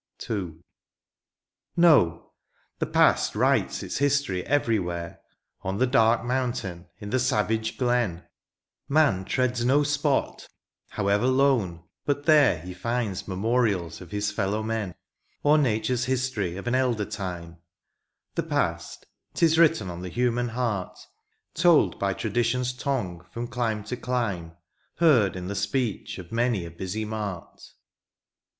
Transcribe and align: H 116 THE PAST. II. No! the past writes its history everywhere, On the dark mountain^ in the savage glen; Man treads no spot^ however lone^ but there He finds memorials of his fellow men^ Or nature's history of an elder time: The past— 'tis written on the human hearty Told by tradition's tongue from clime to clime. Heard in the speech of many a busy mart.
H 0.19 0.29
116 0.29 0.63
THE 1.75 1.77
PAST. 1.77 1.77
II. 1.77 1.81
No! 1.83 2.31
the 2.79 2.85
past 2.87 3.35
writes 3.35 3.83
its 3.83 3.99
history 3.99 4.43
everywhere, 4.47 5.19
On 5.61 5.77
the 5.77 5.85
dark 5.85 6.21
mountain^ 6.21 6.87
in 6.97 7.11
the 7.11 7.19
savage 7.19 7.77
glen; 7.77 8.23
Man 8.89 9.25
treads 9.25 9.63
no 9.63 9.81
spot^ 9.81 10.47
however 10.89 11.27
lone^ 11.27 11.83
but 12.03 12.25
there 12.25 12.61
He 12.61 12.73
finds 12.73 13.27
memorials 13.27 14.01
of 14.01 14.09
his 14.09 14.31
fellow 14.31 14.63
men^ 14.63 14.95
Or 15.43 15.59
nature's 15.59 16.05
history 16.05 16.57
of 16.57 16.65
an 16.65 16.73
elder 16.73 17.05
time: 17.05 17.57
The 18.33 18.41
past— 18.41 19.05
'tis 19.35 19.59
written 19.59 19.87
on 19.91 20.01
the 20.01 20.09
human 20.09 20.47
hearty 20.49 21.03
Told 21.53 21.99
by 21.99 22.15
tradition's 22.15 22.73
tongue 22.73 23.23
from 23.31 23.47
clime 23.49 23.83
to 23.83 23.97
clime. 23.97 24.53
Heard 24.95 25.35
in 25.35 25.47
the 25.47 25.53
speech 25.53 26.17
of 26.17 26.31
many 26.31 26.65
a 26.65 26.71
busy 26.71 27.05
mart. 27.05 27.61